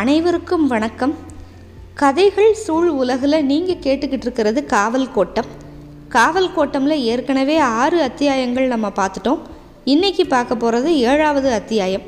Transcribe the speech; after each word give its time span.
அனைவருக்கும் 0.00 0.64
வணக்கம். 0.66 1.12
கதைகள் 2.00 2.50
சூழ் 2.54 2.88
உலகில் 3.02 3.36
நீங்கள் 3.44 3.80
கேட்டுக்கிட்டு 3.84 4.26
இருக்கிறது 4.26 4.60
காவல் 4.64 5.06
கோட்டம் 5.12 5.48
காவல் 6.08 6.48
கோட்டமில் 6.56 7.04
ஏற்கனவே 7.12 7.56
ஆறு 7.58 7.98
அத்தியாயங்கள் 8.02 8.66
நம்ம 8.66 8.90
பார்த்துட்டோம். 8.98 9.40
இன்றைக்கி 9.84 10.24
பார்க்க 10.34 10.56
போகிறது 10.56 10.90
ஏழாவது 10.98 11.50
அத்தியாயம். 11.50 12.04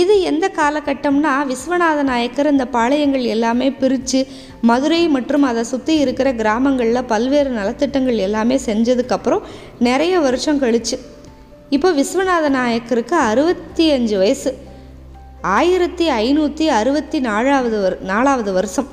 இது 0.00 0.16
எந்த 0.30 0.52
காலகட்டம்னா 0.60 1.34
விஸ்வநாத 1.52 2.02
நாயக்கர் 2.12 2.52
இந்த 2.54 2.68
பாளையங்கள் 2.78 3.26
எல்லாமே 3.34 3.70
பிரித்து 3.82 4.26
மதுரை 4.60 5.08
மற்றும் 5.18 5.42
அதை 5.42 5.64
சுற்றி 5.74 5.96
இருக்கிற 5.98 6.32
கிராமங்களில் 6.42 7.08
பல்வேறு 7.14 7.52
நலத்திட்டங்கள் 7.60 8.24
எல்லாமே 8.28 8.58
செஞ்சதுக்கப்புறம் 8.66 9.46
நிறைய 9.78 10.20
வருஷம் 10.20 10.62
கழிச்சு. 10.62 10.98
இப்போ 11.68 11.90
விஸ்வநாத 11.92 12.48
நாயக்கருக்கு 12.60 13.16
அறுபத்தி 13.30 13.86
அஞ்சு 13.90 14.18
வயசு. 14.24 14.70
ஆயிரத்தி 15.42 16.10
ஐநூற்றி 16.10 16.66
அறுபத்தி 16.66 17.20
நாலாவது 17.20 17.80
வர் 17.80 18.00
நாலாவது 18.00 18.52
வருஷம். 18.52 18.88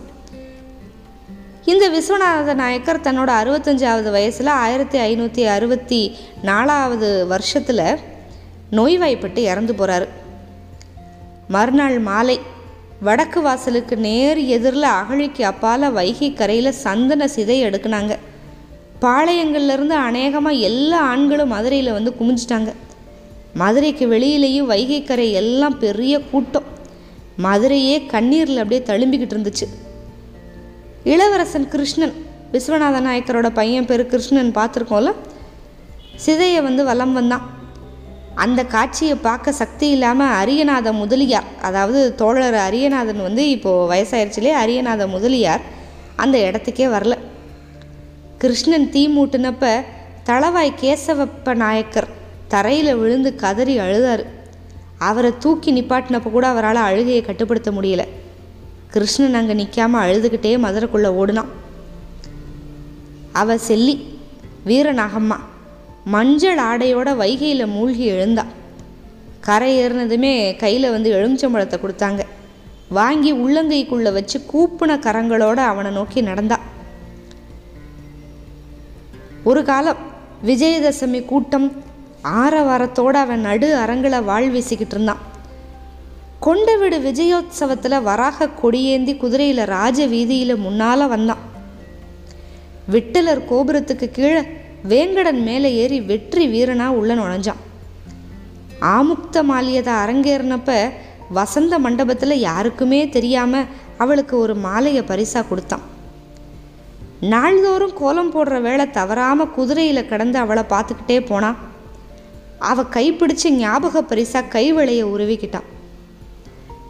இந்த 1.65 1.89
விஸ்வநாத 1.89 2.53
நாயக்கர் 2.53 2.99
தன்னோட 2.99 3.31
அறுபத்தஞ்சாவது 3.41 4.11
வயசில் 4.11 4.47
ஆயிரத்தி 4.47 4.99
ஐநூற்றி 4.99 5.45
அறுபத்தி 5.45 6.17
நாலாவது 6.41 7.27
வருஷத்தில் 7.27 7.99
நோய்வாய்ப்பட்டு 8.71 9.43
இறந்து 9.43 9.73
போகிறாரு 9.73 10.07
மறுநாள் 11.47 11.99
மாலை 11.99 12.39
வடக்கு 13.01 13.41
வாசலுக்கு 13.41 13.97
நேர் 13.97 14.37
எதிரில் 14.37 14.89
அகழிக்கு 14.99 15.43
அப்பால் 15.43 15.91
வைகை 15.91 16.33
கரையில் 16.33 16.71
சந்தன 16.71 17.25
சிதை 17.25 17.57
எடுக்குனாங்க. 17.67 18.17
பாளையங்கள்லேருந்து 19.01 19.95
அநேகமாக 20.09 20.55
எல்லா 20.55 20.99
ஆண்களும் 20.99 21.47
மதுரையில் 21.47 21.91
வந்து 21.91 22.13
குமிஞ்சிட்டாங்க. 22.19 22.73
மதுரைக்கு 23.53 24.07
வெளியிலேயும் 24.07 24.69
வைகைக்கரை 24.69 25.31
எல்லாம் 25.31 25.77
பெரிய 25.77 26.19
கூட்டம். 26.19 26.63
மதுரையே 27.37 28.05
கண்ணீரில் 28.05 28.57
அப்படியே 28.57 28.81
தழும்பிக்கிட்டு 28.85 29.35
இருந்துச்சு. 29.35 29.67
இளவரசன் 31.03 31.67
கிருஷ்ணன் 31.67 32.13
விஸ்வநாத 32.51 33.01
நாயக்கரோட 33.01 33.49
பையன் 33.49 33.85
பேர் 33.85 34.05
கிருஷ்ணன் 34.05 34.55
பார்த்துருக்கோம்ல? 34.55 35.13
சிதையை 36.25 36.63
வந்து 36.63 36.83
வலம் 36.83 37.13
வந்தான். 37.13 37.57
அந்த 38.35 38.65
காட்சியை 38.65 39.15
பார்க்க 39.15 39.51
சக்தி 39.51 39.89
இல்லாமல் 39.89 40.27
அரியநாத 40.27 40.91
முதலியார் 40.91 41.43
அதாவது 41.61 42.15
தோழர் 42.15 42.53
அரியநாதன் 42.53 43.21
வந்து 43.21 43.49
இப்போது 43.49 43.93
வயசாயிருச்சுலே 43.93 44.53
அரியநாத 44.53 45.07
முதலியார் 45.07 45.61
அந்த 46.15 46.37
இடத்துக்கே 46.37 46.87
வரல. 46.87 47.17
கிருஷ்ணன் 48.37 48.89
தீ 48.89 49.07
மூட்டினப்ப 49.07 49.83
தளவாய் 50.23 50.73
கேசவப்ப 50.81 51.55
நாயக்கர் 51.55 52.17
தரையில் 52.53 52.99
விழுந்து 53.01 53.29
கதறி 53.43 53.75
அழுதார். 53.85 54.23
அவரை 55.07 55.31
தூக்கி 55.43 55.69
நிப்பாட்டினப்போ 55.73 56.29
கூட 56.35 56.45
அவரால் 56.47 56.87
அழுகையை 56.87 57.21
கட்டுப்படுத்த 57.21 57.71
முடியல. 57.71 58.03
கிருஷ்ணன் 58.93 59.37
அங்கே 59.39 59.53
நிற்காமல் 59.53 60.03
அழுதுகிட்டே 60.05 60.51
மதுரைக்குள்ளே 60.65 61.09
ஓடினான். 61.21 61.51
அவ 63.41 63.57
செல்லி 63.57 63.95
வீரநாகம்மா 64.69 65.37
மஞ்சள் 66.13 66.59
ஆடையோட 66.69 67.09
வைகையில் 67.21 67.73
மூழ்கி 67.75 68.05
எழுந்தா. 68.11 68.45
கரை 69.47 69.69
ஏறினதுமே 69.81 70.33
கையில் 70.63 70.93
வந்து 70.95 71.09
எலுமிச்சம்பழத்தை 71.17 71.77
கொடுத்தாங்க. 71.81 72.21
வாங்கி 72.97 73.31
உள்ளங்கைக்குள்ளே 73.43 74.11
வச்சு 74.17 74.37
கூப்பின 74.51 74.97
கரங்களோட 75.05 75.59
அவனை 75.71 75.91
நோக்கி 75.91 76.21
நடந்தா. 76.21 76.57
ஒரு 79.49 79.61
காலம் 79.69 80.01
விஜயதசமி 80.45 81.19
கூட்டம் 81.25 81.67
ஆரவாரத்தோடு 82.23 83.17
அவன் 83.23 83.45
நடு 83.49 83.67
அரங்கில் 83.75 84.25
வாழ் 84.29 84.49
வீசிக்கிட்டு 84.53 84.95
இருந்தான். 84.95 85.21
கொண்டு 86.39 86.73
வீடு 86.79 86.97
விஜயோத்சவத்தில் 86.97 88.03
வராக 88.03 88.49
கொடியேந்தி 88.61 89.17
குதிரையில் 89.17 89.63
ராஜ 89.65 90.07
வீதியில் 90.07 90.63
முன்னால் 90.65 91.07
வந்தான். 91.07 91.43
விட்டலர் 92.93 93.41
கோபுரத்துக்கு 93.51 94.07
கீழே 94.11 94.41
வேங்கடன் 94.91 95.41
மேலே 95.43 95.75
ஏறி 95.75 96.01
வெற்றி 96.01 96.45
வீரனா 96.47 96.87
உள்ள 96.87 97.15
நுழைஞ்சான். 97.15 97.61
ஆமுக்த 98.95 99.43
மாலியதை 99.51 99.93
அரங்கேறினப்ப 100.03 100.91
வசந்த 101.29 101.79
மண்டபத்தில் 101.79 102.35
யாருக்குமே 102.39 103.09
தெரியாமல் 103.09 103.69
அவளுக்கு 103.97 104.37
ஒரு 104.37 104.55
மாலையை 104.55 105.03
பரிசாக 105.03 105.47
கொடுத்தான். 105.47 105.85
நாள்தோறும் 107.19 107.93
கோலம் 107.93 108.31
போடுற 108.33 108.61
வேலை 108.61 108.91
தவறாமல் 108.91 109.51
குதிரையில் 109.51 110.07
கிடந்து 110.07 110.39
அவளை 110.39 110.63
பார்த்துக்கிட்டே 110.69 111.25
போனான். 111.25 111.57
அவ 112.59 112.81
கைப்பிடிச்சு 112.81 113.49
ஞாபக 113.49 114.01
பரிசா 114.01 114.43
கைவளைய 114.49 115.03
உருவிக்கிட்டான் 115.03 115.67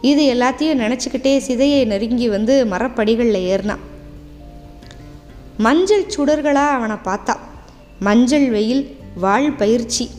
இது 0.00 0.34
எல்லாத்தையும் 0.34 0.82
நினச்சிக்கிட்டே 0.84 1.40
சிதையை 1.46 1.86
நெருங்கி 1.86 2.28
வந்து 2.28 2.66
மரப்படிகளில் 2.70 3.48
ஏறினான் 3.52 3.84
மஞ்சள் 5.58 6.10
சுடர்களாக 6.16 6.68
அவனை 6.68 6.96
பார்த்தான் 6.96 7.48
மஞ்சள் 7.98 8.50
வெயில் 8.50 8.96
வாழ் 9.14 9.52
பயிற்சி. 9.52 10.10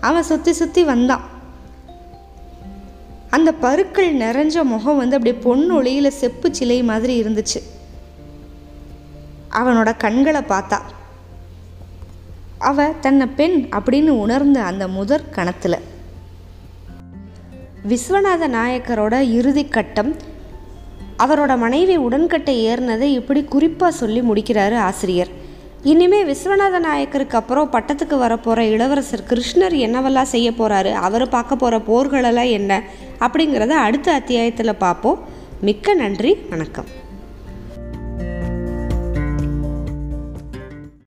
அவன் 0.00 0.22
சுற்றி 0.22 0.52
சுற்றி 0.52 0.84
வந்தான். 0.84 1.24
அந்த 3.30 3.52
பருக்கள் 3.52 4.16
நிறைஞ்ச 4.16 4.62
முகம் 4.62 4.96
வந்து 4.96 5.16
அப்படியே 5.16 5.42
பொன்னொளியில் 5.44 6.08
செப்பு 6.08 6.54
சிலை 6.54 6.82
மாதிரி 6.82 7.22
இருந்துச்சு. 7.22 7.62
அவனோட 9.50 9.96
கண்களை 9.96 10.40
பார்த்தா. 10.40 10.80
அவ 12.58 12.84
தன்னை 12.84 13.26
பெண் 13.26 13.68
அப்படின்னு 13.70 14.08
உணர்ந்த 14.08 14.62
அந்த 14.62 14.88
முதற் 14.88 15.32
கணத்தில். 15.32 15.76
விஸ்வநாத 17.88 18.48
நாயக்கரோட 18.48 19.20
இறுதி 19.20 19.64
கட்டம் 19.64 20.16
அவரோட 21.18 21.58
மனைவி 21.58 21.96
உடன்கட்டை 21.96 22.66
ஏறினதை 22.66 23.02
இப்படி 23.02 23.44
குறிப்பாக 23.44 23.92
சொல்லி 23.92 24.20
முடிக்கிறாரு 24.20 24.78
ஆசிரியர். 24.78 25.28
இனிமே 25.82 26.24
விஸ்வநாத 26.24 26.78
நாயக்கருக்கு 26.78 27.36
அப்புறம் 27.36 27.72
பட்டத்துக்கு 27.72 28.14
வரப்போகிற 28.20 28.58
இளவரசர் 28.58 29.24
கிருஷ்ணர் 29.28 29.74
என்னவெல்லாம் 29.74 30.22
செய்ய 30.22 30.50
போகிறாரு 30.50 30.92
அவர் 30.92 31.28
பார்க்க 31.28 31.56
போகிற 31.56 31.80
போர்களெல்லாம் 31.80 32.50
என்ன 32.50 32.82
அப்படிங்கிறத 33.18 33.68
அடுத்த 33.68 34.12
அத்தியாயத்தில் 34.12 34.74
பார்ப்போம். 34.74 35.18
மிக்க 35.60 35.94
நன்றி 35.94 36.36
வணக்கம். 36.50 36.84